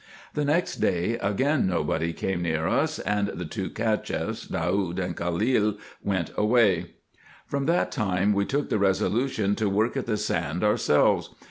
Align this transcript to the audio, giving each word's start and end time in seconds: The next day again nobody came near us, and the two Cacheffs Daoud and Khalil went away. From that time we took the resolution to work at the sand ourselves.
The 0.33 0.45
next 0.45 0.77
day 0.77 1.19
again 1.19 1.67
nobody 1.67 2.11
came 2.11 2.41
near 2.41 2.65
us, 2.67 2.97
and 2.97 3.27
the 3.27 3.45
two 3.45 3.69
Cacheffs 3.69 4.47
Daoud 4.47 4.97
and 4.97 5.15
Khalil 5.15 5.77
went 6.03 6.31
away. 6.35 6.95
From 7.45 7.67
that 7.67 7.91
time 7.91 8.33
we 8.33 8.45
took 8.45 8.69
the 8.71 8.79
resolution 8.79 9.53
to 9.57 9.69
work 9.69 9.95
at 9.95 10.07
the 10.07 10.17
sand 10.17 10.63
ourselves. 10.63 11.35